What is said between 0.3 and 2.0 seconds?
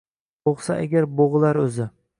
Boʻgʻsa agar, boʻgʻilar oʻzi